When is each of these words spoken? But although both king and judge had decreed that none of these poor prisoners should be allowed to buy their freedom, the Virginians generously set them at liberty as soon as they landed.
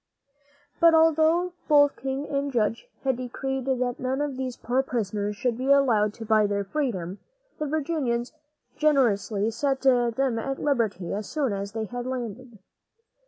But 0.79 0.95
although 0.95 1.53
both 1.67 1.95
king 1.95 2.27
and 2.27 2.51
judge 2.51 2.87
had 3.03 3.17
decreed 3.17 3.65
that 3.65 3.99
none 3.99 4.19
of 4.19 4.35
these 4.35 4.57
poor 4.57 4.81
prisoners 4.81 5.35
should 5.35 5.59
be 5.59 5.71
allowed 5.71 6.15
to 6.15 6.25
buy 6.25 6.47
their 6.47 6.63
freedom, 6.63 7.19
the 7.59 7.67
Virginians 7.67 8.33
generously 8.75 9.51
set 9.51 9.81
them 9.81 10.39
at 10.39 10.59
liberty 10.59 11.13
as 11.13 11.29
soon 11.29 11.53
as 11.53 11.73
they 11.73 11.85
landed. 11.85 12.57